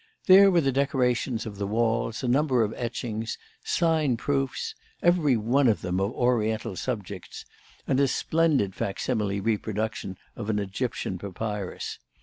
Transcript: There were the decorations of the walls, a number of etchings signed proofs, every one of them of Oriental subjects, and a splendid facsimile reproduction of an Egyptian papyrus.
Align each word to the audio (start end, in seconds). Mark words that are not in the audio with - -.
There 0.25 0.49
were 0.49 0.61
the 0.61 0.71
decorations 0.71 1.45
of 1.45 1.57
the 1.59 1.67
walls, 1.67 2.23
a 2.23 2.27
number 2.27 2.63
of 2.63 2.73
etchings 2.75 3.37
signed 3.63 4.17
proofs, 4.17 4.73
every 5.03 5.37
one 5.37 5.67
of 5.67 5.81
them 5.83 5.99
of 5.99 6.11
Oriental 6.13 6.75
subjects, 6.75 7.45
and 7.85 7.99
a 7.99 8.07
splendid 8.07 8.73
facsimile 8.73 9.39
reproduction 9.39 10.17
of 10.35 10.49
an 10.49 10.57
Egyptian 10.57 11.19
papyrus. 11.19 11.99